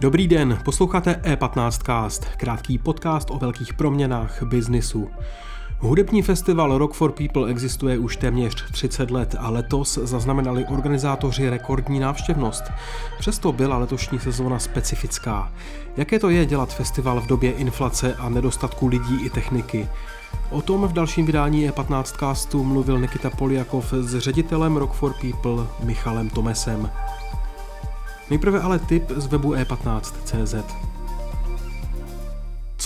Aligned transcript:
Dobrý 0.00 0.28
den, 0.28 0.58
posloucháte 0.64 1.20
E15cast, 1.24 2.22
krátký 2.36 2.78
podcast 2.78 3.30
o 3.30 3.38
velkých 3.38 3.74
proměnách 3.74 4.42
biznisu. 4.42 5.10
Hudební 5.78 6.22
festival 6.22 6.78
Rock 6.78 6.94
for 6.94 7.12
People 7.12 7.50
existuje 7.50 7.98
už 7.98 8.16
téměř 8.16 8.70
30 8.72 9.10
let 9.10 9.34
a 9.38 9.50
letos 9.50 9.98
zaznamenali 10.02 10.64
organizátoři 10.64 11.50
rekordní 11.50 12.00
návštěvnost. 12.00 12.64
Přesto 13.18 13.52
byla 13.52 13.78
letošní 13.78 14.18
sezóna 14.18 14.58
specifická. 14.58 15.52
Jaké 15.96 16.18
to 16.18 16.30
je 16.30 16.46
dělat 16.46 16.74
festival 16.74 17.20
v 17.20 17.26
době 17.26 17.52
inflace 17.52 18.14
a 18.14 18.28
nedostatku 18.28 18.86
lidí 18.86 19.26
i 19.26 19.30
techniky? 19.30 19.88
O 20.50 20.62
tom 20.62 20.88
v 20.88 20.92
dalším 20.92 21.26
vydání 21.26 21.70
E15 21.70 22.02
castu 22.18 22.64
mluvil 22.64 22.98
Nikita 22.98 23.30
Poliakov 23.30 23.92
s 23.92 24.18
ředitelem 24.18 24.76
Rock 24.76 24.92
for 24.92 25.14
People 25.20 25.66
Michalem 25.84 26.30
Tomesem. 26.30 26.90
Nejprve 28.30 28.60
ale 28.60 28.78
tip 28.78 29.10
z 29.10 29.26
webu 29.26 29.52
e15.cz. 29.52 30.87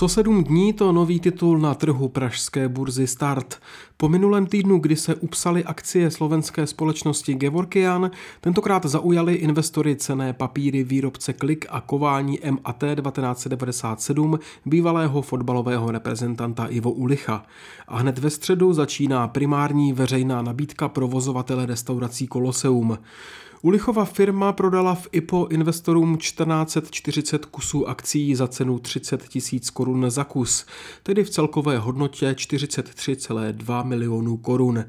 Co 0.02 0.08
sedm 0.08 0.44
dní 0.44 0.72
to 0.72 0.92
nový 0.92 1.20
titul 1.20 1.58
na 1.58 1.74
trhu 1.74 2.08
pražské 2.08 2.68
burzy 2.68 3.06
Start. 3.06 3.60
Po 3.96 4.08
minulém 4.08 4.46
týdnu, 4.46 4.78
kdy 4.78 4.96
se 4.96 5.14
upsaly 5.14 5.64
akcie 5.64 6.10
slovenské 6.10 6.66
společnosti 6.66 7.34
Gevorkian, 7.34 8.10
tentokrát 8.40 8.86
zaujali 8.86 9.34
investory 9.34 9.96
cené 9.96 10.32
papíry 10.32 10.84
výrobce 10.84 11.32
Klik 11.32 11.66
a 11.70 11.80
kování 11.80 12.38
MAT 12.50 12.78
1997 12.78 14.38
bývalého 14.66 15.22
fotbalového 15.22 15.90
reprezentanta 15.90 16.66
Ivo 16.66 16.90
Ulicha. 16.90 17.46
A 17.88 17.98
hned 17.98 18.18
ve 18.18 18.30
středu 18.30 18.72
začíná 18.72 19.28
primární 19.28 19.92
veřejná 19.92 20.42
nabídka 20.42 20.88
provozovatele 20.88 21.66
restaurací 21.66 22.26
Koloseum. 22.26 22.98
Ulichova 23.64 24.04
firma 24.04 24.52
prodala 24.52 24.94
v 24.94 25.08
IPO 25.12 25.48
investorům 25.48 26.16
1440 26.16 27.46
kusů 27.46 27.88
akcí 27.88 28.34
za 28.34 28.48
cenu 28.48 28.78
30 28.78 29.28
tisíc 29.28 29.70
korun 29.70 30.10
za 30.10 30.24
kus, 30.24 30.66
tedy 31.02 31.24
v 31.24 31.30
celkové 31.30 31.78
hodnotě 31.78 32.26
43,2 32.26 33.84
milionů 33.84 34.36
korun. 34.36 34.84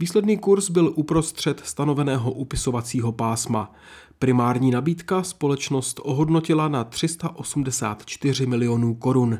Výsledný 0.00 0.38
kurz 0.38 0.70
byl 0.70 0.92
uprostřed 0.96 1.62
stanoveného 1.64 2.32
upisovacího 2.32 3.12
pásma. 3.12 3.72
Primární 4.18 4.70
nabídka 4.70 5.22
společnost 5.22 6.00
ohodnotila 6.02 6.68
na 6.68 6.84
384 6.84 8.46
milionů 8.46 8.94
korun. 8.94 9.38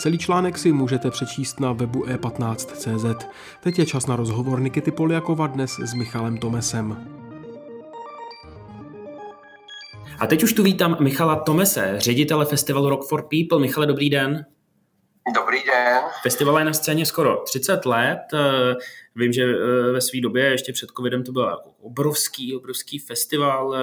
Celý 0.00 0.18
článek 0.18 0.58
si 0.58 0.72
můžete 0.72 1.10
přečíst 1.10 1.60
na 1.60 1.72
webu 1.72 2.04
e15.cz. 2.04 3.26
Teď 3.60 3.78
je 3.78 3.86
čas 3.86 4.06
na 4.06 4.16
rozhovor 4.16 4.60
Nikity 4.60 4.90
Poliakova 4.90 5.46
dnes 5.46 5.78
s 5.78 5.94
Michalem 5.94 6.38
Tomesem. 6.38 7.18
A 10.18 10.26
teď 10.26 10.42
už 10.42 10.52
tu 10.52 10.62
vítám 10.62 10.96
Michala 11.00 11.36
Tomese, 11.36 11.94
ředitele 11.96 12.44
festivalu 12.44 12.88
Rock 12.88 13.08
for 13.08 13.22
People. 13.22 13.58
Michale, 13.58 13.86
dobrý 13.86 14.10
den. 14.10 14.44
Dobrý 15.34 15.58
den. 15.66 16.02
Festival 16.22 16.58
je 16.58 16.64
na 16.64 16.72
scéně 16.72 17.06
skoro 17.06 17.42
30 17.46 17.86
let. 17.86 18.18
Vím, 19.16 19.32
že 19.32 19.42
eh, 19.42 19.92
ve 19.92 20.00
své 20.00 20.20
době, 20.20 20.44
ještě 20.44 20.72
před 20.72 20.90
covidem, 20.96 21.24
to 21.24 21.32
byl 21.32 21.42
jako 21.42 21.70
obrovský, 21.80 22.56
obrovský 22.56 22.98
festival, 22.98 23.76
eh, 23.76 23.80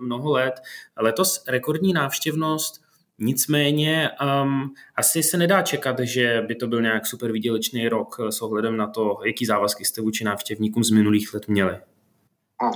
mnoho 0.00 0.30
let. 0.30 0.54
Letos 0.96 1.44
rekordní 1.48 1.92
návštěvnost, 1.92 2.82
Nicméně 3.18 4.10
um, 4.42 4.74
asi 4.96 5.22
se 5.22 5.36
nedá 5.36 5.62
čekat, 5.62 5.96
že 5.98 6.42
by 6.46 6.54
to 6.54 6.66
byl 6.66 6.82
nějak 6.82 7.06
super 7.06 7.32
výdělečný 7.32 7.88
rok 7.88 8.20
s 8.30 8.42
ohledem 8.42 8.76
na 8.76 8.86
to, 8.86 9.18
jaký 9.24 9.46
závazky 9.46 9.84
jste 9.84 10.00
vůči 10.00 10.24
návštěvníkům 10.24 10.84
z 10.84 10.90
minulých 10.90 11.34
let 11.34 11.48
měli. 11.48 11.80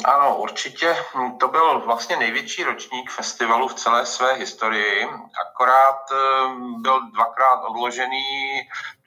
Ano, 0.04 0.36
určitě. 0.36 0.96
To 1.40 1.48
byl 1.48 1.80
vlastně 1.80 2.16
největší 2.16 2.64
ročník 2.64 3.10
festivalu 3.10 3.68
v 3.68 3.74
celé 3.74 4.06
své 4.06 4.34
historii. 4.34 5.04
Akorát 5.46 6.00
hm, 6.12 6.82
byl 6.82 7.10
dvakrát 7.10 7.60
odložený, 7.68 8.24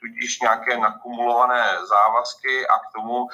tudíž 0.00 0.40
nějaké 0.40 0.78
nakumulované 0.78 1.64
závazky 1.88 2.66
a 2.66 2.78
k 2.78 2.92
tomu 2.94 3.26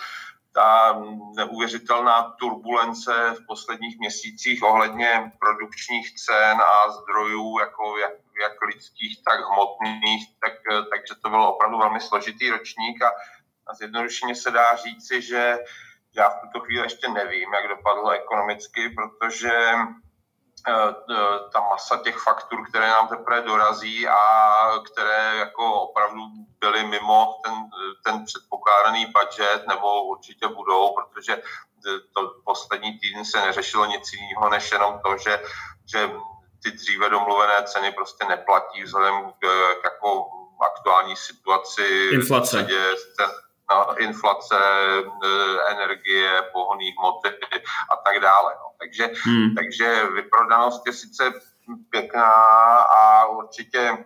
ta 0.57 1.03
neuvěřitelná 1.37 2.23
turbulence 2.23 3.35
v 3.39 3.47
posledních 3.47 3.99
měsících 3.99 4.63
ohledně 4.63 5.33
produkčních 5.39 6.15
cen 6.15 6.61
a 6.61 6.91
zdrojů, 6.91 7.59
jako 7.59 7.99
jak, 7.99 8.13
jak 8.43 8.53
lidských, 8.67 9.19
tak 9.29 9.41
hmotných, 9.41 10.23
tak, 10.41 10.53
takže 10.91 11.15
to 11.23 11.29
byl 11.31 11.43
opravdu 11.43 11.79
velmi 11.79 12.01
složitý 12.01 12.51
ročník 12.51 13.03
a, 13.03 13.09
a 13.67 13.75
zjednodušeně 13.75 14.35
se 14.35 14.51
dá 14.51 14.77
říci, 14.77 15.23
že 15.23 15.59
já 16.17 16.29
v 16.31 16.41
tuto 16.41 16.65
chvíli 16.65 16.83
ještě 16.85 17.09
nevím, 17.09 17.55
jak 17.55 17.69
dopadlo 17.69 18.11
ekonomicky, 18.11 18.91
protože 18.91 19.53
ta 21.53 21.61
masa 21.61 21.97
těch 21.97 22.19
faktur, 22.19 22.69
které 22.69 22.89
nám 22.89 23.09
teprve 23.09 23.41
dorazí 23.41 24.09
a 24.09 24.19
které 24.79 25.37
jako 25.37 25.81
opravdu 25.81 26.23
byly 26.61 26.87
mimo 26.87 27.41
ten, 27.45 27.55
ten 28.05 28.25
předpokládaný 28.25 29.07
budget, 29.07 29.67
nebo 29.69 30.03
určitě 30.03 30.49
budou, 30.49 30.95
protože 30.95 31.43
to 32.15 32.35
poslední 32.45 32.99
týden 32.99 33.25
se 33.25 33.41
neřešilo 33.41 33.87
nic 33.87 34.13
jiného, 34.13 34.49
než 34.51 34.73
jenom 34.73 35.01
to, 35.05 35.17
že, 35.17 35.43
že 35.93 36.11
ty 36.63 36.71
dříve 36.71 37.11
domluvené 37.11 37.63
ceny 37.65 37.93
prostě 37.93 38.25
neplatí 38.25 38.83
vzhledem 38.83 39.33
k, 39.33 39.47
k 39.81 39.85
jako 39.85 40.27
aktuální 40.67 41.17
situaci. 41.17 42.09
Inflace. 42.13 42.63
Děje, 42.63 42.95
no, 43.71 43.99
inflace, 43.99 44.57
eh, 45.25 45.73
energie, 45.73 46.43
pohonné 46.53 46.91
hmoty 46.99 47.29
a 47.93 47.97
tak 47.97 48.21
dále. 48.21 48.55
No. 48.61 48.66
Takže, 48.79 49.11
hmm. 49.25 49.55
takže 49.55 50.07
vyprodanost 50.15 50.87
je 50.87 50.93
sice 50.93 51.33
pěkná 51.91 52.33
a 52.83 53.27
určitě 53.27 54.05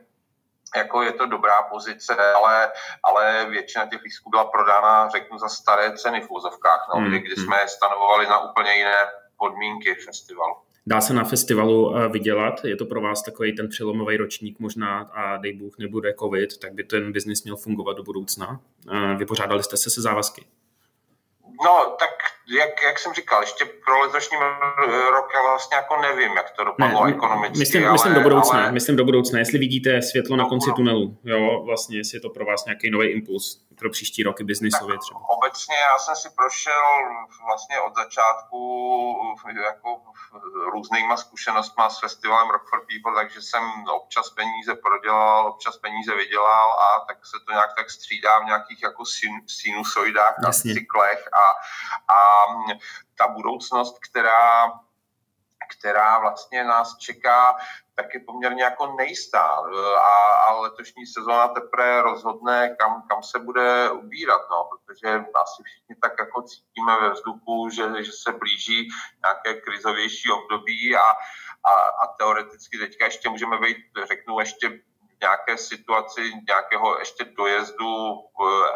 jako 0.77 1.03
je 1.03 1.13
to 1.13 1.27
dobrá 1.27 1.63
pozice, 1.71 2.15
ale, 2.15 2.73
ale 3.03 3.47
většina 3.51 3.87
těch 3.87 4.03
lístků 4.03 4.31
byla 4.31 4.45
prodána, 4.45 5.09
řeknu, 5.09 5.39
za 5.39 5.49
staré 5.49 5.93
ceny 5.97 6.21
v 6.21 6.31
úzovkách, 6.31 6.87
no, 6.95 7.01
hmm. 7.01 7.09
kdy, 7.09 7.19
kdy 7.19 7.35
hmm. 7.35 7.45
jsme 7.45 7.57
stanovovali 7.69 8.27
na 8.27 8.51
úplně 8.51 8.73
jiné 8.73 8.97
podmínky 9.39 9.95
festivalu. 9.95 10.55
Dá 10.87 11.01
se 11.01 11.15
na 11.15 11.25
festivalu 11.25 11.97
eh, 11.97 12.09
vydělat? 12.09 12.65
Je 12.65 12.77
to 12.77 12.85
pro 12.85 13.01
vás 13.01 13.23
takový 13.23 13.57
ten 13.57 13.69
přelomový 13.69 14.17
ročník 14.17 14.59
možná 14.59 15.01
a 15.01 15.37
dej 15.37 15.53
Bůh 15.53 15.79
nebude 15.79 16.15
covid, 16.19 16.59
tak 16.59 16.73
by 16.73 16.85
ten 16.85 17.13
biznis 17.13 17.45
měl 17.45 17.57
fungovat 17.57 17.97
do 17.97 18.03
budoucna? 18.03 18.61
Eh, 18.93 19.17
vypořádali 19.17 19.63
jste 19.63 19.77
se 19.77 19.91
se 19.91 20.03
závazky? 20.03 20.47
No, 21.65 21.97
tak 21.99 22.11
jak, 22.59 22.83
jak 22.83 22.99
jsem 22.99 23.12
říkal, 23.12 23.41
ještě 23.41 23.65
pro 23.65 24.00
letošní 24.00 24.37
rok 25.11 25.31
já 25.34 25.43
vlastně 25.43 25.77
jako 25.77 25.97
nevím, 25.97 26.37
jak 26.37 26.50
to 26.50 26.65
dopadlo 26.65 27.05
ne, 27.05 27.11
ekonomicky. 27.15 27.59
Myslím, 27.59 27.84
ale, 27.84 27.93
myslím 27.93 28.15
do 28.15 28.21
budoucna, 28.21 28.62
ale... 28.62 28.72
myslím 28.72 28.97
do 28.97 29.05
budoucna, 29.05 29.38
jestli 29.38 29.59
vidíte 29.59 30.03
světlo 30.03 30.37
na 30.37 30.49
konci 30.49 30.71
tunelu, 30.77 31.19
jo, 31.25 31.62
vlastně, 31.65 31.99
jestli 31.99 32.16
je 32.16 32.21
to 32.21 32.31
pro 32.31 32.44
vás 32.44 32.65
nějaký 32.65 32.91
nový 32.91 33.09
impuls 33.09 33.60
pro 33.78 33.91
příští 33.91 34.22
roky 34.22 34.44
biznisově 34.44 34.99
třeba. 34.99 35.21
Obecně 35.28 35.77
já 35.77 35.99
jsem 35.99 36.16
si 36.16 36.28
prošel 36.37 36.83
vlastně 37.47 37.81
od 37.81 37.94
začátku 37.97 38.60
jako 39.65 39.89
různýma 40.72 41.16
zkušenostmi 41.16 41.84
s 41.89 42.00
festivalem 42.00 42.50
Rock 42.50 42.69
for 42.71 42.81
People, 42.89 43.22
takže 43.22 43.43
jsem 43.43 43.62
občas 44.00 44.31
peníze 44.31 44.75
prodělal, 44.75 45.47
občas 45.47 45.77
peníze 45.77 46.15
vydělal 46.15 46.69
a 46.72 47.05
tak 47.09 47.27
se 47.27 47.37
to 47.47 47.53
nějak 47.53 47.71
tak 47.77 47.91
střídá 47.91 48.39
v 48.39 48.44
nějakých 48.44 48.83
jako 48.83 49.03
sinusoidách 49.47 50.34
a 50.47 50.53
cyklech 50.53 51.28
a, 51.33 51.44
a 52.15 52.40
ta 53.19 53.28
budoucnost, 53.28 53.99
která, 54.11 54.73
která 55.77 56.19
vlastně 56.19 56.65
nás 56.65 56.97
čeká, 56.97 57.56
tak 57.95 58.15
je 58.15 58.21
poměrně 58.21 58.62
jako 58.62 58.95
nejistá. 58.97 59.47
A, 59.97 60.34
a 60.47 60.53
letošní 60.53 61.07
sezóna 61.07 61.48
teprve 61.48 62.03
rozhodne, 62.03 62.77
kam, 62.78 63.03
kam 63.09 63.22
se 63.22 63.39
bude 63.39 63.91
ubírat, 63.91 64.41
no, 64.51 64.69
protože 64.71 65.25
asi 65.42 65.63
všichni 65.63 65.97
tak 66.03 66.13
jako 66.19 66.42
cítíme 66.42 67.01
ve 67.01 67.10
vzduchu, 67.10 67.69
že, 67.71 68.04
že 68.04 68.13
se 68.13 68.33
blíží 68.33 68.89
nějaké 69.25 69.60
krizovější 69.60 70.31
období 70.31 70.97
a, 70.97 71.09
a, 71.65 71.72
a 72.03 72.07
teoreticky 72.19 72.78
teďka 72.78 73.04
ještě 73.04 73.28
můžeme 73.28 73.59
být, 73.59 73.77
řeknu, 74.09 74.41
ještě 74.41 74.81
nějaké 75.21 75.59
situaci 75.59 76.33
nějakého 76.49 76.99
ještě 76.99 77.25
dojezdu 77.25 78.15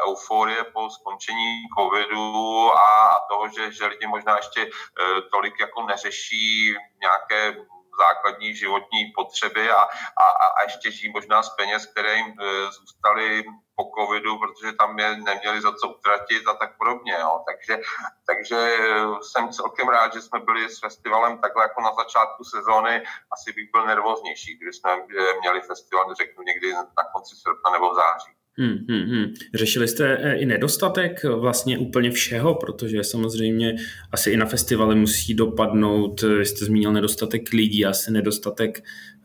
euforie 0.08 0.64
po 0.64 0.90
skončení 0.90 1.62
covidu 1.78 2.70
a 2.72 3.20
toho, 3.30 3.48
že, 3.48 3.72
že 3.72 3.86
lidi 3.86 4.06
možná 4.06 4.36
ještě 4.36 4.60
eh, 4.62 5.22
tolik 5.32 5.54
jako 5.60 5.86
neřeší 5.86 6.74
nějaké 7.00 7.56
základní 7.98 8.54
životní 8.54 9.12
potřeby 9.14 9.70
a, 9.70 9.80
a, 9.80 10.24
a 10.58 10.62
ještě 10.62 10.90
žijí 10.90 11.12
možná 11.12 11.42
z 11.42 11.50
peněz, 11.56 11.86
které 11.86 12.16
jim 12.16 12.34
e, 12.40 12.64
zůstaly 12.72 13.44
po 13.76 13.84
covidu, 13.98 14.38
protože 14.38 14.72
tam 14.72 14.98
je 14.98 15.16
neměli 15.16 15.60
za 15.60 15.72
co 15.72 15.88
utratit 15.88 16.48
a 16.48 16.54
tak 16.54 16.78
podobně. 16.78 17.16
Jo. 17.20 17.44
Takže, 17.46 17.82
takže 18.26 18.76
jsem 19.22 19.52
celkem 19.52 19.88
rád, 19.88 20.14
že 20.14 20.20
jsme 20.20 20.40
byli 20.40 20.70
s 20.70 20.80
festivalem 20.80 21.38
takhle 21.38 21.64
jako 21.64 21.80
na 21.80 21.94
začátku 21.94 22.44
sezóny. 22.44 23.02
Asi 23.32 23.52
bych 23.52 23.70
byl 23.72 23.86
nervóznější, 23.86 24.58
když 24.58 24.76
jsme 24.76 24.92
měli 25.40 25.60
festival, 25.60 26.14
řeknu 26.14 26.42
někdy 26.42 26.72
na 26.72 27.04
konci 27.12 27.36
srpna 27.36 27.70
nebo 27.70 27.90
v 27.90 27.94
září. 27.94 28.32
Hmm, 28.58 28.86
hmm, 28.88 29.04
hmm. 29.10 29.34
Řešili 29.54 29.88
jste 29.88 30.18
eh, 30.20 30.36
i 30.36 30.46
nedostatek 30.46 31.24
vlastně 31.24 31.78
úplně 31.78 32.10
všeho, 32.10 32.54
protože 32.54 33.04
samozřejmě 33.04 33.74
asi 34.12 34.30
i 34.30 34.36
na 34.36 34.46
festivaly 34.46 34.94
musí 34.94 35.34
dopadnout, 35.34 36.22
eh, 36.22 36.44
jste 36.44 36.64
zmínil 36.64 36.92
nedostatek 36.92 37.52
lidí, 37.52 37.86
asi 37.86 38.10
nedostatek 38.10 38.78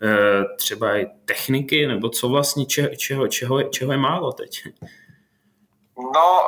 eh, 0.04 0.44
třeba 0.58 0.98
i 0.98 1.06
techniky, 1.26 1.88
nebo 1.88 2.10
co 2.10 2.30
vlastně, 2.30 2.66
če, 2.66 2.90
čeho, 2.98 3.28
čeho, 3.28 3.64
čeho 3.64 3.92
je 3.92 3.98
málo 3.98 4.32
teď? 4.32 4.64
No, 6.14 6.40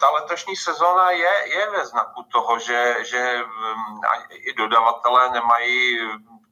ta 0.00 0.10
letošní 0.10 0.56
sezóna 0.56 1.10
je, 1.10 1.34
je 1.58 1.70
ve 1.70 1.86
znaku 1.86 2.22
toho, 2.32 2.58
že, 2.58 2.94
že 3.04 3.36
mm, 3.36 4.00
i 4.30 4.54
dodavatelé 4.56 5.30
nemají 5.32 5.98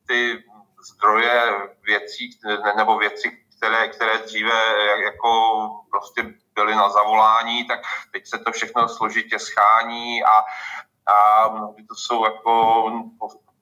ty 0.07 0.45
zdroje 0.85 1.41
věcí 1.87 2.31
nebo 2.77 2.99
věci, 2.99 3.44
které, 3.57 3.89
které 3.89 4.19
dříve 4.19 4.63
jako 5.05 5.31
prostě 5.91 6.35
byly 6.55 6.75
na 6.75 6.89
zavolání, 6.89 7.65
tak 7.65 7.81
teď 8.13 8.27
se 8.27 8.39
to 8.39 8.53
všechno 8.53 8.89
složitě 8.89 9.39
schání 9.39 10.25
a, 10.25 10.39
a 11.13 11.49
to 11.89 11.95
jsou 11.95 12.25
jako 12.25 12.83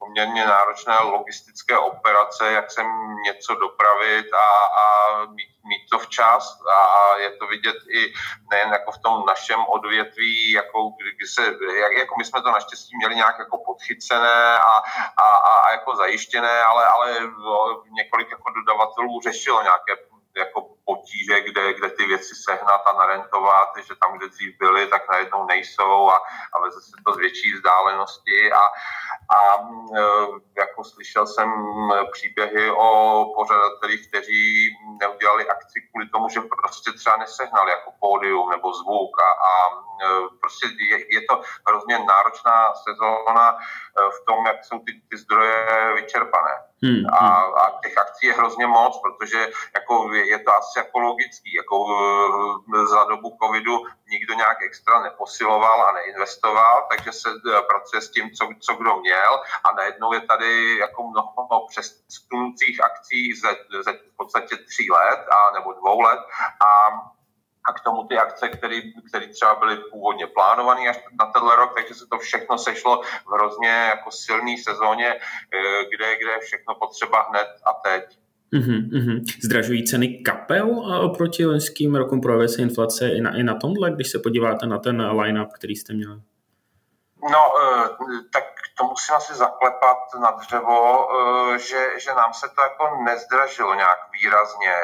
poměrně 0.03 0.47
náročné 0.47 0.99
logistické 0.99 1.79
operace, 1.79 2.53
jak 2.53 2.71
sem 2.71 2.87
něco 3.25 3.55
dopravit 3.55 4.27
a, 4.35 4.47
a 4.81 4.85
mít, 5.27 5.53
mít 5.65 5.85
to 5.91 5.99
včas. 5.99 6.59
A 6.79 7.17
je 7.17 7.31
to 7.31 7.47
vidět 7.47 7.77
i 7.91 8.13
nejen 8.51 8.71
jako 8.73 8.93
v 8.93 8.99
tom 8.99 9.25
našem 9.27 9.61
odvětví, 9.67 10.53
jako 10.53 10.79
kdy 11.17 11.27
se, 11.27 11.43
jak, 11.83 11.93
jako 11.93 12.15
my 12.19 12.25
jsme 12.25 12.43
to 12.43 12.51
naštěstí 12.51 12.97
měli 12.97 13.15
nějak 13.17 13.39
jako 13.39 13.59
podchycené 13.67 14.59
a, 14.59 14.73
a, 15.25 15.27
a 15.51 15.73
jako 15.73 15.97
zajištěné, 15.97 16.63
ale, 16.63 16.87
ale 16.87 17.17
několik 17.91 18.31
jako 18.31 18.51
dodavatelů 18.51 19.21
řešilo 19.21 19.63
nějaké 19.63 19.93
jako 20.37 20.69
potíže, 20.85 21.41
kde, 21.41 21.75
kde 21.75 21.89
ty 21.91 22.07
věci 22.07 22.35
sehnat 22.35 22.83
a 22.87 22.93
narentovat, 22.93 23.69
že 23.77 23.95
tam, 23.95 24.19
kde 24.19 24.29
dřív 24.29 24.59
byly, 24.59 24.87
tak 24.87 25.09
najednou 25.09 25.47
nejsou 25.47 26.11
a, 26.11 26.17
a 26.53 26.61
veze 26.65 26.81
se 26.81 26.97
to 27.07 27.13
z 27.13 27.19
větší 27.19 27.53
vzdálenosti. 27.55 28.53
A, 28.53 28.61
a 29.29 29.57
e, 29.57 30.03
jako 30.59 30.85
slyšel 30.85 31.27
jsem 31.27 31.51
příběhy 32.13 32.71
o 32.71 32.89
pořadatelích, 33.37 34.09
kteří 34.09 34.71
neudělali 35.01 35.49
akci 35.49 35.81
kvůli 35.81 36.09
tomu, 36.09 36.29
že 36.29 36.41
prostě 36.41 36.93
třeba 36.93 37.17
nesehnali 37.17 37.71
jako 37.71 37.91
pódium 38.01 38.51
nebo 38.51 38.73
zvuk 38.73 39.21
a, 39.21 39.31
a 39.51 39.53
e, 39.73 40.29
prostě 40.41 40.67
je, 40.91 41.15
je 41.15 41.21
to 41.29 41.43
hrozně 41.67 41.99
náročná 41.99 42.75
sezóna 42.75 43.57
e, 43.57 43.57
v 44.11 44.25
tom, 44.27 44.47
jak 44.47 44.65
jsou 44.65 44.79
ty, 44.79 44.93
ty 45.11 45.17
zdroje 45.17 45.67
vyčerpané. 45.95 46.72
Hmm, 46.85 47.07
a, 47.13 47.27
a 47.63 47.81
těch 47.83 47.99
akcí 47.99 48.27
je 48.27 48.35
hrozně 48.35 48.67
moc, 48.67 49.01
protože 49.03 49.49
jako 49.75 50.13
je 50.15 50.39
to 50.39 50.55
asi 50.55 50.79
jako 50.79 50.99
logický. 50.99 51.55
Jako 51.55 51.87
za 52.91 53.05
dobu 53.05 53.39
covidu 53.43 53.87
nikdo 54.09 54.35
nějak 54.35 54.63
extra 54.63 55.03
neposiloval 55.03 55.83
a 55.83 55.93
neinvestoval, 55.93 56.87
takže 56.91 57.13
se 57.13 57.29
pracuje 57.69 58.03
s 58.03 58.11
tím, 58.11 58.31
co, 58.31 58.49
co 58.61 58.75
kdo 58.75 58.97
měl 58.97 59.33
a 59.65 59.75
najednou 59.77 60.13
je 60.13 60.21
tady 60.21 60.79
jako 60.79 61.03
mnoho 61.03 61.67
přestunujících 61.69 62.85
akcí 62.85 63.35
ze, 63.35 63.49
ze 63.83 63.93
v 63.93 64.17
podstatě 64.17 64.57
tří 64.57 64.91
let 64.91 65.21
a 65.37 65.51
nebo 65.55 65.73
dvou 65.73 66.01
let 66.01 66.21
a 66.67 66.71
a 67.69 67.73
k 67.73 67.81
tomu 67.81 68.05
ty 68.09 68.17
akce, 68.17 68.49
které 68.49 69.29
třeba 69.29 69.55
byly 69.55 69.77
původně 69.77 70.27
plánované 70.27 70.89
až 70.89 70.99
na 71.21 71.27
tenhle 71.27 71.57
rok, 71.57 71.75
takže 71.77 71.95
se 71.95 72.07
to 72.07 72.19
všechno 72.19 72.59
sešlo 72.59 73.03
v 73.03 73.33
hrozně 73.35 73.69
jako 73.69 74.11
silné 74.11 74.55
sezóně, 74.63 75.09
eh, 75.09 75.85
kde, 75.97 76.07
kde 76.17 76.31
je 76.33 76.41
všechno 76.41 76.75
potřeba 76.75 77.27
hned 77.31 77.49
a 77.65 77.73
teď. 77.73 78.05
Mm-hmm. 78.53 79.25
Zdražují 79.45 79.85
ceny 79.85 80.09
kapel 80.09 80.69
oproti 81.05 81.47
loňským 81.47 81.95
rokům, 81.95 82.21
projevuje 82.21 82.49
se 82.49 82.63
inflace 82.63 83.09
i 83.09 83.21
na, 83.21 83.37
i 83.37 83.43
na 83.43 83.55
tomhle, 83.55 83.91
když 83.91 84.11
se 84.11 84.19
podíváte 84.19 84.67
na 84.67 84.79
ten 84.79 85.03
line-up, 85.21 85.53
který 85.53 85.77
jste 85.77 85.93
měli? 85.93 86.21
No, 87.23 87.39
eh, 87.63 87.89
tak 88.33 88.45
to 88.83 88.89
musím 88.89 89.15
asi 89.15 89.35
zaklepat 89.35 89.99
na 90.21 90.31
dřevo, 90.31 91.09
eh, 91.11 91.59
že, 91.59 92.01
že 92.01 92.15
nám 92.15 92.35
se 92.35 92.49
to 92.49 92.63
jako 92.63 92.97
nezdražilo 93.05 93.75
nějak 93.75 93.99
výrazně 94.13 94.75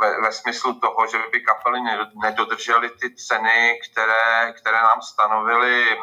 ve, 0.00 0.20
ve 0.20 0.32
smyslu 0.32 0.74
toho, 0.74 1.06
že 1.06 1.18
by 1.32 1.40
kapely 1.40 1.80
nedodržely 2.22 2.90
ty 2.90 3.14
ceny, 3.14 3.80
které, 3.90 4.52
které 4.60 4.76
nám 4.82 5.02
stanovily 5.02 5.96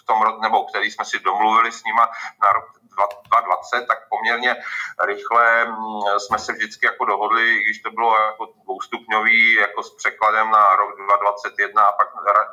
v 0.00 0.06
tom 0.06 0.22
roce, 0.22 0.38
nebo 0.42 0.64
který 0.64 0.90
jsme 0.90 1.04
si 1.04 1.18
domluvili 1.18 1.72
s 1.72 1.84
nima 1.84 2.08
na 2.42 2.48
rok 2.52 2.64
2020, 2.96 3.86
tak 3.86 3.98
poměrně 4.08 4.56
rychle 5.04 5.64
mm, 5.64 6.18
jsme 6.18 6.38
se 6.38 6.52
vždycky 6.52 6.86
jako 6.86 7.04
dohodli, 7.04 7.56
i 7.56 7.62
když 7.62 7.78
to 7.82 7.90
bylo 7.90 8.20
jako 8.20 8.48
dvoustupňový, 8.64 9.54
jako 9.54 9.82
s 9.82 9.94
překladem 9.94 10.50
na 10.50 10.76
rok 10.76 10.96
2021 10.96 11.82
a 11.82 11.92
pak 11.92 12.08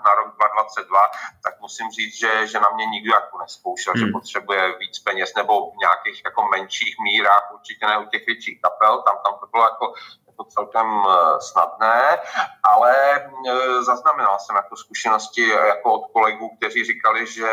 na 0.05 0.13
rok 0.15 0.27
2022, 0.35 0.99
tak 1.43 1.53
musím 1.61 1.91
říct, 1.91 2.15
že, 2.15 2.47
že 2.47 2.59
na 2.59 2.69
mě 2.75 2.85
nikdo 2.85 3.13
jako 3.13 3.37
nespouštěl, 3.37 3.93
hmm. 3.93 4.03
že 4.05 4.32
potřebuje 4.33 4.77
víc 4.79 4.99
peněz 4.99 5.33
nebo 5.37 5.71
v 5.71 5.77
nějakých 5.77 6.21
jako 6.25 6.43
menších 6.57 6.95
mírách, 7.03 7.51
určitě 7.53 7.85
ne 7.85 7.97
u 7.97 8.05
těch 8.05 8.25
větších 8.25 8.61
kapel, 8.61 9.01
tam, 9.01 9.15
tam 9.25 9.39
to 9.39 9.47
bylo 9.51 9.63
jako 9.63 9.93
to 10.37 10.43
celkem 10.43 10.87
eh, 11.09 11.41
snadné, 11.41 12.19
ale 12.63 12.95
eh, 13.15 13.83
zaznamenal 13.83 14.39
jsem 14.39 14.55
jako 14.55 14.75
zkušenosti 14.75 15.49
jako 15.49 15.93
od 15.93 16.11
kolegů, 16.11 16.49
kteří 16.57 16.83
říkali, 16.83 17.27
že, 17.27 17.49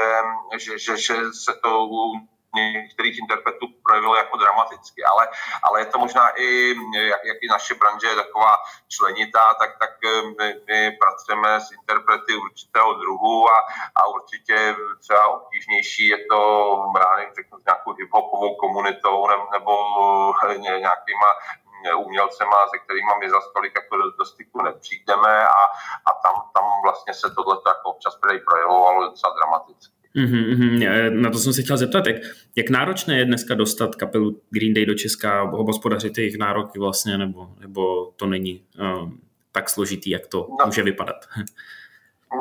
že, 0.58 0.78
že, 0.78 0.96
že 0.96 1.14
se 1.44 1.52
to 1.62 1.86
některých 2.54 3.18
interpretů 3.18 3.66
projevilo 3.82 4.16
jako 4.16 4.36
dramaticky, 4.36 5.04
ale, 5.04 5.28
ale 5.62 5.80
je 5.80 5.86
to 5.86 5.98
možná 5.98 6.28
i, 6.28 6.74
jak, 6.94 7.24
jak 7.24 7.36
i 7.42 7.48
naše 7.48 7.74
branže 7.74 8.06
je 8.06 8.16
taková 8.16 8.56
členitá, 8.88 9.54
tak, 9.58 9.78
tak 9.78 9.90
eh, 10.04 10.22
my, 10.22 10.54
my 10.66 10.96
pracujeme 11.00 11.60
s 11.60 11.72
interprety 11.72 12.36
určitého 12.36 12.94
druhu 12.94 13.48
a, 13.48 13.58
a 13.94 14.06
určitě 14.06 14.76
třeba 15.00 15.26
obtížnější 15.26 16.08
je 16.08 16.18
to, 16.30 16.40
já 16.98 17.34
řeknu, 17.34 17.58
s 17.58 17.64
nějakou 17.64 17.92
hiphopovou 17.92 18.56
komunitou 18.56 19.28
nebo, 19.28 19.46
nebo 19.52 19.72
eh, 20.48 20.58
nějakýma 20.58 21.30
eh, 21.86 21.94
umělcema, 21.94 22.68
se 22.68 22.78
kterými 22.78 23.10
my 23.20 23.30
za 23.30 23.40
stolik 23.40 23.72
jako 23.76 23.96
do, 23.96 24.10
do 24.10 24.24
styku 24.24 24.62
nepřijdeme 24.62 25.48
a, 25.48 25.62
a 26.06 26.10
tam, 26.22 26.34
tam 26.54 26.64
vlastně 26.82 27.14
se 27.14 27.34
tohle 27.34 27.56
jako 27.66 27.90
občas 27.90 28.18
projevovalo 28.46 29.02
docela 29.02 29.34
dramaticky. 29.34 29.99
Mm-hmm, 30.16 31.20
na 31.20 31.30
to 31.30 31.38
jsem 31.38 31.52
se 31.52 31.62
chtěl 31.62 31.76
zeptat, 31.76 32.06
jak, 32.06 32.16
jak 32.56 32.70
náročné 32.70 33.18
je 33.18 33.24
dneska 33.24 33.54
dostat 33.54 33.94
kapelu 33.94 34.40
Green 34.50 34.74
Day 34.74 34.86
do 34.86 34.94
Česka, 34.94 35.42
hospodařit 35.42 36.18
jejich 36.18 36.38
nároky 36.38 36.78
vlastně, 36.78 37.18
nebo, 37.18 37.48
nebo 37.60 38.12
to 38.16 38.26
není 38.26 38.64
um, 38.80 39.20
tak 39.52 39.70
složitý, 39.70 40.10
jak 40.10 40.26
to 40.26 40.46
no. 40.60 40.66
může 40.66 40.82
vypadat? 40.82 41.16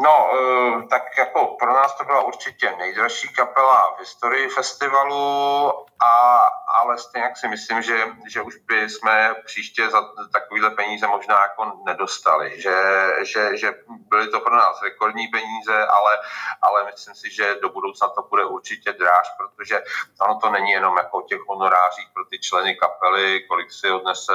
No, 0.03 0.29
eh, 0.33 0.87
tak 0.89 1.03
jako 1.17 1.55
pro 1.59 1.73
nás 1.73 1.97
to 1.97 2.03
byla 2.03 2.23
určitě 2.23 2.73
nejdražší 2.77 3.27
kapela 3.33 3.95
v 3.95 3.99
historii 3.99 4.49
festivalu, 4.49 5.69
a, 6.03 6.39
ale 6.69 6.97
stejně 6.97 7.25
jak 7.25 7.37
si 7.37 7.47
myslím, 7.47 7.81
že, 7.81 8.07
že 8.27 8.41
už 8.41 8.55
by 8.55 8.89
jsme 8.89 9.35
příště 9.45 9.89
za 9.89 10.01
takovéhle 10.33 10.69
peníze 10.69 11.07
možná 11.07 11.41
jako 11.41 11.81
nedostali, 11.85 12.61
že, 12.61 12.75
že, 13.21 13.57
že 13.57 13.73
byly 13.87 14.27
to 14.27 14.39
pro 14.39 14.55
nás 14.55 14.81
rekordní 14.81 15.27
peníze, 15.27 15.85
ale, 15.87 16.17
ale 16.61 16.85
myslím 16.85 17.15
si, 17.15 17.29
že 17.31 17.55
do 17.61 17.69
budoucna 17.69 18.07
to 18.07 18.21
bude 18.29 18.45
určitě 18.45 18.93
dráž, 18.93 19.31
protože 19.37 19.83
ono 20.21 20.39
to 20.39 20.49
není 20.49 20.71
jenom 20.71 20.97
jako 20.97 21.17
o 21.17 21.27
těch 21.27 21.41
honorářích 21.47 22.09
pro 22.13 22.25
ty 22.25 22.39
členy 22.39 22.75
kapely, 22.75 23.43
kolik 23.47 23.71
si 23.71 23.91
odnese 23.91 24.33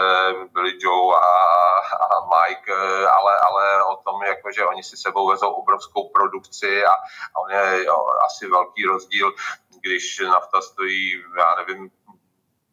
Billy 0.53 0.79
Joe 0.81 1.17
a, 1.17 1.35
a 2.05 2.15
Mike, 2.35 2.75
ale, 3.09 3.37
ale 3.37 3.85
o 3.85 3.97
tom, 3.97 4.23
jako, 4.23 4.53
že 4.53 4.65
oni 4.65 4.83
si 4.83 4.97
sebou 4.97 5.29
vezou 5.29 5.53
obrovskou 5.53 6.09
produkci 6.09 6.85
a, 6.85 6.93
a 7.35 7.39
on 7.45 7.51
je 7.51 7.85
jo, 7.85 8.07
asi 8.27 8.47
velký 8.47 8.85
rozdíl, 8.85 9.33
když 9.81 10.19
nafta 10.19 10.61
stojí, 10.61 11.25
já 11.37 11.55
nevím, 11.55 11.91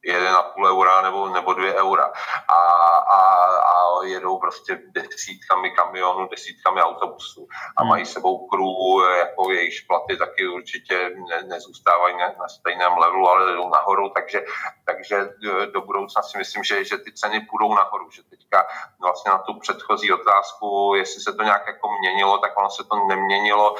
1,5 0.05 0.67
eura 0.69 1.01
nebo, 1.01 1.29
nebo 1.29 1.53
2 1.53 1.73
eura. 1.73 2.11
A, 2.47 2.59
a, 2.97 3.19
a 3.57 3.81
jedou 4.03 4.39
prostě 4.39 4.79
desítkami 4.91 5.71
kamionů, 5.71 6.27
desítkami 6.27 6.81
autobusů 6.81 7.47
a 7.77 7.83
mají 7.83 8.05
sebou 8.05 8.47
crew, 8.47 9.17
jako 9.17 9.51
jejich 9.51 9.81
platy 9.87 10.17
taky 10.17 10.47
určitě 10.47 11.11
ne, 11.29 11.43
nezůstávají 11.47 12.17
na, 12.17 12.27
na 12.27 12.47
stejném 12.47 12.97
levelu, 12.97 13.29
ale 13.29 13.55
jdou 13.55 13.69
nahoru, 13.69 14.09
takže, 14.09 14.43
takže 14.85 15.29
do 15.73 15.81
budoucna 15.81 16.21
si 16.21 16.37
myslím, 16.37 16.63
že, 16.63 16.83
že 16.83 16.97
ty 16.97 17.11
ceny 17.13 17.47
půjdou 17.49 17.75
nahoru, 17.75 18.09
že 18.09 18.23
teďka 18.23 18.67
vlastně 18.99 19.31
na 19.31 19.37
tu 19.37 19.59
předchozí 19.59 20.13
otázku, 20.13 20.93
jestli 20.95 21.21
se 21.21 21.33
to 21.33 21.43
nějak 21.43 21.67
jako 21.67 21.89
měnilo, 21.99 22.37
tak 22.37 22.57
ono 22.57 22.69
se 22.69 22.83
to 22.83 22.95
neměnilo, 23.07 23.75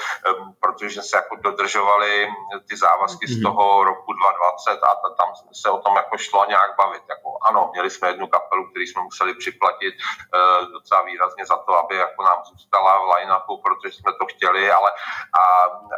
protože 0.60 1.02
se 1.02 1.18
jako 1.18 1.36
dodržovaly 1.36 2.28
ty 2.70 2.78
závazky 2.78 3.28
z 3.28 3.36
mhm. 3.36 3.44
toho 3.44 3.84
roku 3.84 4.14
2020 4.14 4.84
a 4.84 5.10
tam 5.10 5.30
se 5.54 5.70
o 5.70 5.78
tom 5.78 5.96
jako 5.96 6.11
šlo 6.18 6.46
nějak 6.46 6.76
bavit. 6.78 7.04
Jako, 7.10 7.38
ano, 7.42 7.70
měli 7.74 7.90
jsme 7.90 8.08
jednu 8.08 8.28
kapelu, 8.28 8.70
který 8.70 8.88
jsme 8.88 9.02
museli 9.02 9.34
připlatit 9.34 9.96
uh, 9.96 10.72
docela 10.72 11.02
výrazně 11.02 11.46
za 11.46 11.58
to, 11.58 11.80
aby 11.80 11.96
jako 11.96 12.24
nám 12.24 12.44
zůstala 12.44 13.00
v 13.00 13.10
line-upu, 13.16 13.62
protože 13.62 13.96
jsme 13.96 14.12
to 14.14 14.26
chtěli, 14.26 14.72
ale 14.72 14.92
a, 15.40 15.44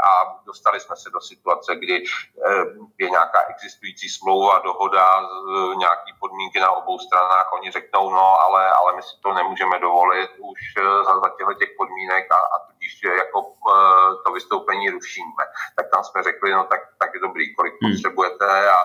a 0.10 0.36
dostali 0.46 0.80
jsme 0.80 0.96
se 0.96 1.10
do 1.10 1.22
situace, 1.22 1.76
kdy 1.76 2.04
uh, 2.04 2.88
je 2.98 3.10
nějaká 3.10 3.40
existující 3.50 4.10
smlouva, 4.10 4.60
dohoda, 4.60 5.22
uh, 5.22 5.76
nějaký 5.76 6.14
podmínky 6.20 6.60
na 6.60 6.72
obou 6.72 7.00
stranách, 7.00 7.54
oni 7.54 7.72
řeknou, 7.72 8.10
no, 8.10 8.42
ale, 8.42 8.70
ale 8.70 8.96
my 8.96 9.02
si 9.02 9.16
to 9.24 9.34
nemůžeme 9.34 9.80
dovolit 9.80 10.30
už 10.38 10.60
uh, 10.78 11.04
za, 11.04 11.14
za 11.20 11.30
těchto 11.38 11.54
těch 11.54 11.70
podmínek 11.78 12.32
a, 12.32 12.36
a 12.36 12.60
tudíž 12.68 13.00
jako 13.18 13.40
uh, 13.42 14.24
to 14.26 14.32
vystoupení 14.32 14.90
rušíme. 14.90 15.44
Tak 15.76 15.86
tam 15.94 16.04
jsme 16.04 16.24
řekli, 16.24 16.52
no 16.52 16.64
tak, 16.64 16.80
tak 17.00 17.10
je 17.14 17.20
dobrý, 17.20 17.56
kolik 17.56 17.74
hmm. 17.82 17.92
potřebujete 17.92 18.72
a 18.72 18.76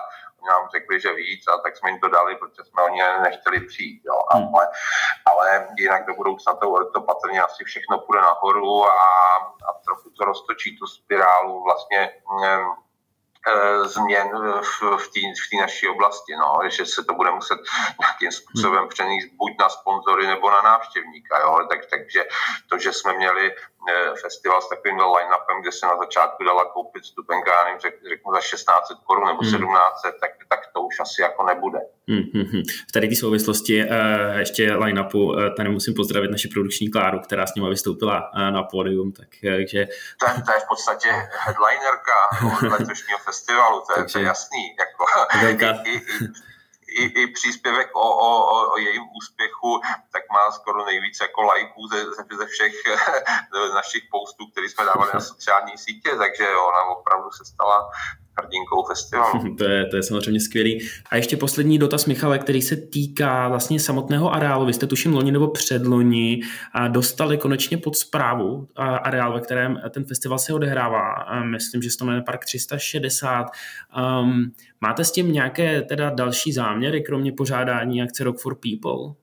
nám 0.49 0.69
řekli, 0.75 0.99
že 0.99 1.13
víc 1.13 1.43
a 1.47 1.57
tak 1.57 1.77
jsme 1.77 1.89
jim 1.89 1.99
to 1.99 2.07
dali, 2.07 2.35
protože 2.35 2.63
jsme 2.63 2.83
o 2.83 2.89
ně 2.89 3.03
nechtěli 3.21 3.59
přijít. 3.59 4.01
Jo. 4.05 4.17
Hmm. 4.33 4.55
Ale, 4.55 4.67
ale 5.31 5.67
jinak 5.77 6.05
do 6.05 6.13
budoucna 6.13 6.53
to, 6.53 6.67
to 6.93 7.01
patrně 7.01 7.41
asi 7.41 7.63
všechno 7.63 7.99
půjde 7.99 8.21
nahoru 8.21 8.85
a, 8.85 8.99
a 9.67 9.69
trochu 9.85 10.09
to 10.09 10.25
roztočí 10.25 10.77
tu 10.77 10.87
spirálu 10.87 11.63
vlastně 11.63 12.11
mm, 12.31 12.88
změn 13.83 14.27
v, 14.61 14.81
v 14.97 15.07
té 15.07 15.19
v 15.19 15.61
naší 15.61 15.87
oblasti, 15.87 16.35
no, 16.35 16.69
že 16.69 16.85
se 16.85 17.03
to 17.03 17.13
bude 17.13 17.31
muset 17.31 17.59
nějakým 17.99 18.31
způsobem 18.31 18.79
hmm. 18.79 18.89
přenést 18.89 19.25
buď 19.33 19.51
na 19.59 19.69
sponzory 19.69 20.27
nebo 20.27 20.49
na 20.49 20.61
návštěvníka. 20.61 21.39
Jo. 21.39 21.59
Tak, 21.69 21.79
takže 21.85 22.23
to, 22.69 22.77
že 22.77 22.93
jsme 22.93 23.13
měli 23.13 23.51
eh, 23.51 24.15
festival 24.21 24.61
s 24.61 24.69
takovým 24.69 24.99
line-upem, 24.99 25.61
kde 25.61 25.71
se 25.71 25.85
na 25.85 25.97
začátku 25.97 26.43
dala 26.43 26.65
koupit 26.65 27.05
stupenka, 27.05 27.51
já 27.55 27.63
nevím, 27.63 27.79
řek, 27.79 27.95
řeknu 28.09 28.33
za 28.33 28.39
1600 28.39 28.97
korun 29.05 29.27
nebo 29.27 29.41
hmm. 29.41 29.51
1700, 29.51 30.15
tak, 30.21 30.31
tak 30.49 30.59
to 30.73 30.81
už 30.81 30.99
asi 30.99 31.21
jako 31.21 31.43
nebude. 31.43 31.79
Hmm, 32.09 32.23
hmm, 32.33 32.45
hmm. 32.51 32.63
V 32.89 32.91
tady 32.91 33.07
té 33.07 33.15
souvislosti 33.15 33.83
uh, 33.83 34.37
ještě 34.37 34.73
line-upu, 34.73 35.23
uh, 35.23 35.55
tady 35.57 35.69
musím 35.69 35.93
pozdravit 35.93 36.31
naši 36.31 36.47
produkční 36.47 36.89
Kláru, 36.89 37.19
která 37.19 37.47
s 37.47 37.55
nima 37.55 37.69
vystoupila 37.69 38.33
uh, 38.33 38.51
na 38.51 38.63
pódium, 38.63 39.11
tak, 39.11 39.27
takže... 39.57 39.87
To, 40.19 40.25
to 40.45 40.51
je 40.51 40.59
v 40.59 40.67
podstatě 40.67 41.09
headlinerka 41.45 42.17
letošního 42.61 43.19
festivalu, 43.19 43.83
to 43.87 43.99
je, 43.99 44.05
to 44.05 44.19
je 44.19 44.25
jasný. 44.25 44.75
Jako, 44.79 45.05
i, 45.85 45.91
i, 45.91 46.01
i, 47.03 47.21
i 47.21 47.27
příspěvek 47.27 47.95
o, 47.95 48.09
o, 48.27 48.71
o 48.73 48.77
jejím 48.77 49.03
úspěchu, 49.17 49.81
tak 50.13 50.23
má 50.31 50.51
skoro 50.51 50.85
nejvíce 50.85 51.23
jako 51.23 51.41
lajků 51.41 51.87
ze, 51.87 52.05
ze 52.37 52.45
všech 52.45 52.73
našich 53.73 54.03
postů, 54.11 54.47
které 54.51 54.69
jsme 54.69 54.85
dávali 54.85 55.11
na 55.13 55.19
sociální 55.19 55.77
sítě, 55.77 56.09
takže 56.17 56.47
ona 56.49 56.83
opravdu 56.83 57.31
se 57.31 57.45
stala 57.45 57.91
hrdinkou 58.37 58.83
festivalu. 58.87 59.55
to, 59.57 59.63
je, 59.63 59.85
to 59.85 59.95
je 59.95 60.03
samozřejmě 60.03 60.39
skvělý. 60.39 60.87
A 61.11 61.15
ještě 61.15 61.37
poslední 61.37 61.79
dotaz, 61.79 62.05
Michale, 62.05 62.39
který 62.39 62.61
se 62.61 62.75
týká 62.75 63.47
vlastně 63.47 63.79
samotného 63.79 64.33
areálu. 64.33 64.65
Vy 64.65 64.73
jste 64.73 64.87
tuším 64.87 65.13
loni 65.13 65.31
nebo 65.31 65.47
předloni 65.47 66.41
a 66.73 66.87
dostali 66.87 67.37
konečně 67.37 67.77
pod 67.77 67.95
zprávu 67.95 68.67
areál, 68.75 69.33
ve 69.33 69.39
kterém 69.39 69.81
ten 69.89 70.05
festival 70.05 70.39
se 70.39 70.53
odehrává. 70.53 71.15
Myslím, 71.43 71.81
že 71.81 71.91
se 71.91 71.97
to 71.97 72.05
jmenuje 72.05 72.23
Park 72.23 72.45
360. 72.45 73.45
Um, 74.21 74.51
máte 74.81 75.03
s 75.03 75.11
tím 75.11 75.31
nějaké 75.31 75.81
teda 75.81 76.09
další 76.09 76.53
záměry, 76.53 77.01
kromě 77.01 77.31
pořádání 77.31 78.01
akce 78.01 78.23
Rock 78.23 78.39
for 78.39 78.55
People? 78.55 79.15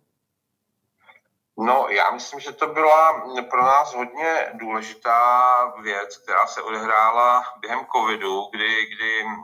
No, 1.59 1.87
já 1.89 2.11
myslím, 2.11 2.41
že 2.41 2.53
to 2.53 2.67
byla 2.67 3.27
pro 3.51 3.63
nás 3.63 3.95
hodně 3.95 4.51
důležitá 4.53 5.73
věc, 5.83 6.17
která 6.17 6.47
se 6.47 6.63
odehrála 6.63 7.45
během 7.61 7.87
covidu, 7.97 8.43
kdy, 8.53 8.87
kdy 8.87 9.25
mm, 9.25 9.43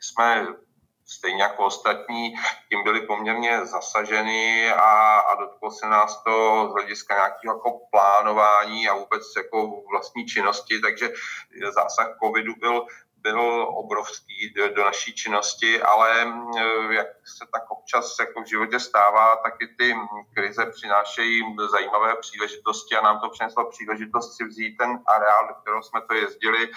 jsme 0.00 0.46
stejně 1.06 1.42
jako 1.42 1.64
ostatní, 1.64 2.34
tím 2.68 2.84
byli 2.84 3.06
poměrně 3.06 3.66
zasaženi 3.66 4.70
a, 4.70 5.18
a 5.18 5.34
dotklo 5.34 5.70
se 5.70 5.86
nás 5.86 6.22
to 6.22 6.66
z 6.70 6.72
hlediska 6.72 7.14
nějakého 7.14 7.56
jako 7.56 7.80
plánování 7.90 8.88
a 8.88 8.94
vůbec 8.94 9.22
jako 9.36 9.82
vlastní 9.90 10.26
činnosti, 10.26 10.80
takže 10.80 11.10
zásah 11.74 12.08
covidu 12.22 12.54
byl 12.58 12.86
byl 13.26 13.40
obrovský 13.82 14.52
do, 14.56 14.74
do 14.74 14.84
naší 14.84 15.14
činnosti, 15.14 15.82
ale 15.82 16.24
mm, 16.24 16.52
jak 16.90 17.06
se 17.38 17.44
tak 17.52 17.70
občas 17.70 18.16
jako 18.20 18.42
v 18.42 18.48
životě 18.48 18.80
stává, 18.80 19.36
tak 19.36 19.54
i 19.62 19.66
ty 19.78 19.94
krize 20.34 20.66
přinášejí 20.66 21.42
zajímavé 21.70 22.16
příležitosti 22.20 22.96
a 22.96 23.02
nám 23.02 23.20
to 23.20 23.28
přineslo 23.28 23.70
příležitost 23.70 24.36
si 24.36 24.44
vzít 24.44 24.76
ten 24.76 24.90
areál, 25.14 25.48
do 25.48 25.54
kterého 25.54 25.82
jsme 25.82 26.00
to 26.08 26.14
jezdili, 26.14 26.68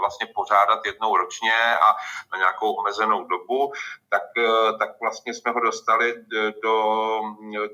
vlastně 0.00 0.26
pořádat 0.34 0.86
jednou 0.86 1.16
ročně 1.16 1.76
a 1.76 1.88
na 2.32 2.38
nějakou 2.38 2.72
omezenou 2.72 3.24
dobu, 3.24 3.72
tak, 4.08 4.22
eh, 4.38 4.78
tak 4.78 4.90
vlastně 5.00 5.34
jsme 5.34 5.50
ho 5.50 5.60
dostali 5.60 6.14
do, 6.62 6.76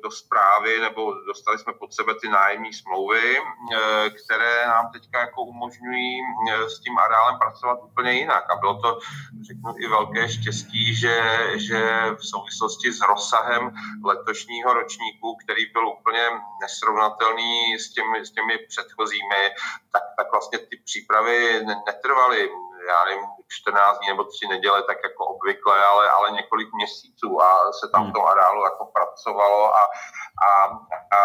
do 0.03 0.11
zprávy 0.11 0.81
nebo 0.81 1.15
dostali 1.27 1.59
jsme 1.59 1.73
pod 1.73 1.95
sebe 1.95 2.13
ty 2.21 2.29
nájemní 2.29 2.73
smlouvy, 2.73 3.39
eh, 3.39 4.11
které 4.11 4.67
nám 4.67 4.93
teďka 4.93 5.21
jako 5.21 5.43
umožňují 5.43 6.21
eh, 6.51 6.71
s 6.71 6.81
tím 6.81 6.99
areálem 6.99 7.39
pracovat 7.39 7.79
úplně 7.83 8.13
jinak. 8.13 8.51
A 8.51 8.57
bylo 8.57 8.81
to, 8.83 8.99
řeknu, 9.47 9.75
i 9.79 9.89
velké 9.89 10.29
štěstí, 10.29 10.95
že, 10.95 11.17
že 11.55 11.81
v 12.17 12.25
souvislosti 12.27 12.93
s 12.93 13.01
rozsahem 13.01 13.71
letošního 14.05 14.75
ročníku, 14.75 15.37
který 15.45 15.67
byl 15.73 15.89
úplně 15.89 16.25
nesrovnatelný 16.61 17.79
s 17.79 17.93
těmi, 17.93 18.27
s 18.27 18.31
těmi 18.31 18.59
předchozími, 18.69 19.43
tak, 19.93 20.03
tak 20.17 20.33
vlastně 20.33 20.59
ty 20.59 20.77
přípravy 20.85 21.65
netrvaly 21.87 22.08
já 22.89 23.05
nevím, 23.05 23.25
14 23.49 23.99
dní 23.99 24.09
nebo 24.09 24.25
tři 24.25 24.47
neděle, 24.49 24.83
tak 24.83 24.99
jako 25.05 25.27
obvykle, 25.27 25.85
ale, 25.85 26.11
ale 26.11 26.31
několik 26.31 26.69
měsíců 26.75 27.43
a 27.43 27.73
se 27.73 27.89
tam 27.93 28.11
v 28.11 28.13
tom 28.13 28.25
areálu 28.25 28.65
jako 28.65 28.85
pracovalo 28.87 29.75
a, 29.75 29.83
a, 30.49 30.51
a 31.17 31.21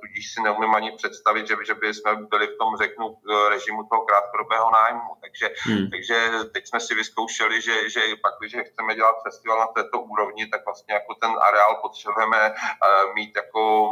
tudíž 0.00 0.34
si 0.34 0.42
neumím 0.42 0.74
ani 0.74 0.92
představit, 0.92 1.46
že, 1.46 1.56
že 1.66 1.74
by 1.74 1.94
jsme 1.94 2.16
byli 2.16 2.46
v 2.46 2.58
tom, 2.58 2.76
řeknu, 2.76 3.16
režimu 3.48 3.82
toho 3.84 4.02
krátkodobého 4.04 4.70
nájmu. 4.70 5.10
Takže, 5.20 5.54
hmm. 5.64 5.90
takže 5.90 6.30
teď 6.54 6.68
jsme 6.68 6.80
si 6.80 6.94
vyzkoušeli, 6.94 7.60
že, 7.62 7.90
že 7.90 8.00
pak, 8.22 8.34
když 8.38 8.56
chceme 8.68 8.94
dělat 8.94 9.22
festival 9.22 9.58
na 9.58 9.66
této 9.66 10.00
úrovni, 10.00 10.46
tak 10.46 10.64
vlastně 10.64 10.94
jako 10.94 11.14
ten 11.14 11.30
areál 11.40 11.74
potřebujeme 11.82 12.50
uh, 12.50 13.14
mít 13.14 13.36
jako 13.36 13.90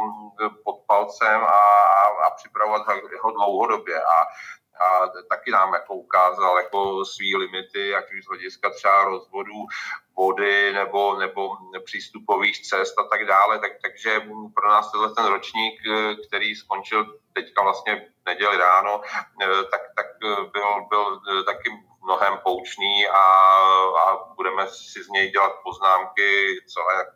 pod 0.63 0.77
palcem 0.87 1.41
a, 1.43 1.61
a, 2.01 2.25
a 2.25 2.29
připravovat 2.35 2.87
ho 3.21 3.31
dlouhodobě. 3.31 4.01
A 4.03 4.15
a 4.81 5.07
taky 5.29 5.51
nám 5.51 5.73
jako 5.73 5.93
ukázal 5.95 6.57
jako 6.57 7.05
svý 7.05 7.35
limity, 7.35 7.87
jak 7.89 8.05
už 8.17 8.25
z 8.25 8.27
hlediska 8.27 8.69
třeba 8.69 9.03
rozvodu 9.03 9.53
vody 10.17 10.73
nebo, 10.73 11.19
nebo 11.19 11.57
přístupových 11.85 12.67
cest 12.67 12.99
a 12.99 13.03
tak 13.03 13.25
dále. 13.25 13.59
Tak, 13.59 13.71
takže 13.81 14.21
pro 14.55 14.69
nás 14.69 14.91
tenhle 14.91 15.15
ten 15.15 15.25
ročník, 15.25 15.81
který 16.27 16.55
skončil 16.55 17.19
teďka 17.33 17.63
vlastně 17.63 18.07
neděli 18.25 18.57
ráno, 18.57 19.01
tak, 19.71 19.81
tak 19.95 20.05
byl, 20.51 20.85
byl 20.89 21.19
taky 21.45 21.69
mnohem 22.03 22.37
poučný 22.43 23.07
a, 23.07 23.23
a 24.01 24.33
budeme 24.35 24.67
si 24.67 25.03
z 25.03 25.09
něj 25.09 25.31
dělat 25.31 25.53
poznámky, 25.63 26.59
co 26.73 26.79
jak 26.97 27.13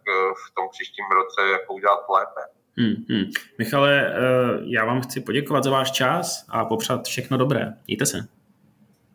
v 0.47 0.55
tom 0.55 0.69
příštím 0.69 1.05
roce 1.05 1.47
jako 1.49 1.73
udělat 1.73 2.09
lépe. 2.09 2.41
Hmm, 2.77 3.05
hmm. 3.09 3.31
Michale, 3.57 4.07
eh, 4.07 4.13
já 4.63 4.85
vám 4.85 5.01
chci 5.01 5.21
poděkovat 5.21 5.63
za 5.63 5.71
váš 5.71 5.91
čas 5.91 6.45
a 6.49 6.65
popřát 6.65 7.05
všechno 7.05 7.37
dobré. 7.37 7.73
Mějte 7.87 8.05
se. 8.05 8.17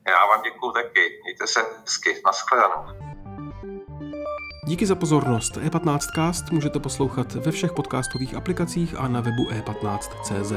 Já 0.06 0.26
vám 0.26 0.42
děkuji 0.44 0.72
taky. 0.72 1.00
Mějte 1.24 1.46
se 1.46 1.60
hezky. 1.80 2.10
Naschledanou. 2.26 3.08
Díky 4.66 4.86
za 4.86 4.94
pozornost. 4.94 5.56
E15cast 5.56 6.52
můžete 6.52 6.78
poslouchat 6.78 7.34
ve 7.34 7.50
všech 7.52 7.72
podcastových 7.72 8.34
aplikacích 8.34 8.94
a 8.98 9.08
na 9.08 9.20
webu 9.20 9.44
e15.cz. 9.50 10.52